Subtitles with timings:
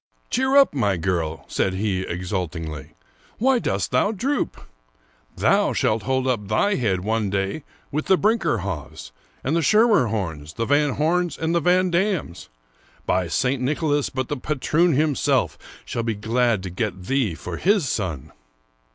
[0.31, 4.61] "Cheer up, my girl," said he exultingly;'* why dost thou droop?
[5.37, 9.11] Thou shalt hold up thy head one day with the Brinckerhoffs,
[9.43, 12.47] and the Schermerhorns, the Van Homes, and the Van Dams.^
[13.05, 13.61] By St.
[13.61, 18.31] Nicholas, but the patroon himself shall be glad to get thee for his son